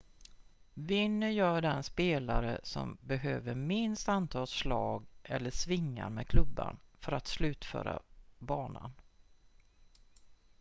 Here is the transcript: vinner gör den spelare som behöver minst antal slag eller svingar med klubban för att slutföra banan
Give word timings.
vinner 0.73 1.29
gör 1.29 1.61
den 1.61 1.83
spelare 1.83 2.59
som 2.63 2.97
behöver 3.01 3.55
minst 3.55 4.09
antal 4.09 4.47
slag 4.47 5.05
eller 5.23 5.51
svingar 5.51 6.09
med 6.09 6.27
klubban 6.27 6.77
för 6.99 7.11
att 7.11 7.27
slutföra 7.27 7.99
banan 8.39 8.93